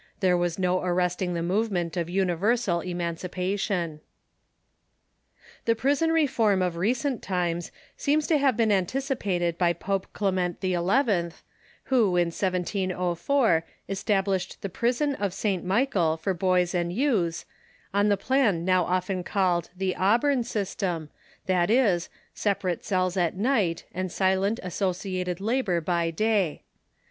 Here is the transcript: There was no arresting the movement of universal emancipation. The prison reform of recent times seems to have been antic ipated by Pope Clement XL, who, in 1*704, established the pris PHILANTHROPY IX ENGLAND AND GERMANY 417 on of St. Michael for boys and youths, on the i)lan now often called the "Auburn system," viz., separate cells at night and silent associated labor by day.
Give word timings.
There 0.19 0.35
was 0.35 0.57
no 0.57 0.81
arresting 0.81 1.35
the 1.35 1.43
movement 1.43 1.95
of 1.95 2.09
universal 2.09 2.79
emancipation. 2.79 3.99
The 5.65 5.75
prison 5.75 6.11
reform 6.11 6.63
of 6.63 6.75
recent 6.75 7.21
times 7.21 7.71
seems 7.97 8.25
to 8.25 8.39
have 8.39 8.57
been 8.57 8.71
antic 8.71 9.03
ipated 9.03 9.59
by 9.59 9.73
Pope 9.73 10.07
Clement 10.11 10.57
XL, 10.59 11.35
who, 11.83 12.17
in 12.17 12.29
1*704, 12.31 13.61
established 13.87 14.63
the 14.63 14.69
pris 14.69 14.97
PHILANTHROPY 14.97 15.23
IX 15.23 15.45
ENGLAND 15.45 15.61
AND 15.61 15.69
GERMANY 15.69 15.85
417 15.91 15.93
on 15.93 15.93
of 15.93 15.93
St. 15.93 15.93
Michael 15.93 16.17
for 16.17 16.33
boys 16.33 16.73
and 16.73 16.91
youths, 16.91 17.45
on 17.93 18.09
the 18.09 18.17
i)lan 18.17 18.63
now 18.63 18.83
often 18.85 19.23
called 19.23 19.69
the 19.77 19.95
"Auburn 19.95 20.43
system," 20.43 21.11
viz., 21.45 22.09
separate 22.33 22.83
cells 22.83 23.15
at 23.15 23.37
night 23.37 23.85
and 23.93 24.11
silent 24.11 24.59
associated 24.63 25.39
labor 25.39 25.79
by 25.79 26.09
day. 26.09 26.63